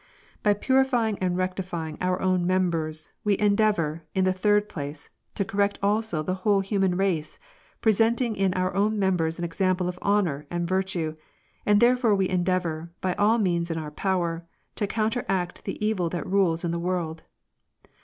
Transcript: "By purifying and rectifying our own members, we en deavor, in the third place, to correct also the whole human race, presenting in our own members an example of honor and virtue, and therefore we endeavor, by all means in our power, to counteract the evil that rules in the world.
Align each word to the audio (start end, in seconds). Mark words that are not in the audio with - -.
"By 0.41 0.55
purifying 0.55 1.19
and 1.19 1.37
rectifying 1.37 1.99
our 2.01 2.19
own 2.23 2.47
members, 2.47 3.09
we 3.23 3.37
en 3.37 3.55
deavor, 3.55 4.01
in 4.15 4.23
the 4.23 4.33
third 4.33 4.67
place, 4.67 5.11
to 5.35 5.45
correct 5.45 5.77
also 5.83 6.23
the 6.23 6.33
whole 6.41 6.61
human 6.61 6.97
race, 6.97 7.37
presenting 7.81 8.35
in 8.35 8.51
our 8.55 8.73
own 8.73 8.97
members 8.97 9.37
an 9.37 9.45
example 9.45 9.87
of 9.87 9.99
honor 10.01 10.47
and 10.49 10.67
virtue, 10.67 11.17
and 11.67 11.79
therefore 11.79 12.15
we 12.15 12.27
endeavor, 12.27 12.89
by 12.99 13.13
all 13.13 13.37
means 13.37 13.69
in 13.69 13.77
our 13.77 13.91
power, 13.91 14.43
to 14.73 14.87
counteract 14.87 15.65
the 15.65 15.77
evil 15.85 16.09
that 16.09 16.25
rules 16.25 16.63
in 16.63 16.71
the 16.71 16.79
world. 16.79 17.21